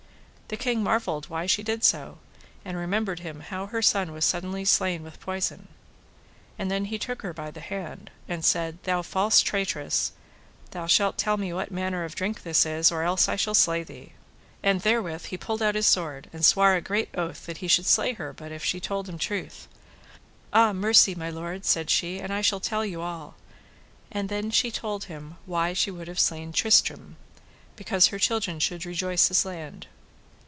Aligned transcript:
The 0.53 0.57
king 0.57 0.83
marvelled 0.83 1.29
why 1.29 1.45
she 1.45 1.63
did 1.63 1.81
so, 1.81 2.17
and 2.65 2.75
remembered 2.75 3.21
him 3.21 3.39
how 3.39 3.67
her 3.67 3.81
son 3.81 4.11
was 4.11 4.25
suddenly 4.25 4.65
slain 4.65 5.01
with 5.01 5.21
poison. 5.21 5.69
And 6.59 6.69
then 6.69 6.83
he 6.91 6.99
took 6.99 7.21
her 7.21 7.31
by 7.33 7.51
the 7.51 7.61
hand, 7.61 8.11
and 8.27 8.43
said: 8.43 8.77
Thou 8.83 9.01
false 9.01 9.39
traitress, 9.39 10.11
thou 10.71 10.87
shalt 10.87 11.17
tell 11.17 11.37
me 11.37 11.53
what 11.53 11.71
manner 11.71 12.03
of 12.03 12.15
drink 12.15 12.43
this 12.43 12.65
is, 12.65 12.91
or 12.91 13.01
else 13.03 13.29
I 13.29 13.37
shall 13.37 13.53
slay 13.53 13.81
thee. 13.85 14.11
And 14.61 14.81
therewith 14.81 15.27
he 15.27 15.37
pulled 15.37 15.61
out 15.61 15.75
his 15.75 15.87
sword, 15.87 16.29
and 16.33 16.43
sware 16.43 16.75
a 16.75 16.81
great 16.81 17.07
oath 17.15 17.45
that 17.45 17.59
he 17.59 17.69
should 17.69 17.85
slay 17.85 18.11
her 18.15 18.33
but 18.33 18.51
if 18.51 18.61
she 18.61 18.81
told 18.81 19.07
him 19.07 19.17
truth. 19.17 19.69
Ah! 20.51 20.73
mercy, 20.73 21.15
my 21.15 21.29
lord, 21.29 21.63
said 21.63 21.89
she, 21.89 22.19
and 22.19 22.33
I 22.33 22.41
shall 22.41 22.59
tell 22.59 22.85
you 22.85 22.99
all. 22.99 23.35
And 24.11 24.27
then 24.27 24.51
she 24.51 24.69
told 24.69 25.05
him 25.05 25.37
why 25.45 25.71
she 25.71 25.91
would 25.91 26.09
have 26.09 26.19
slain 26.19 26.51
Tristram, 26.51 27.15
because 27.77 28.07
her 28.07 28.19
children 28.19 28.59
should 28.59 28.85
rejoice 28.85 29.29
his 29.29 29.45
land. 29.45 29.87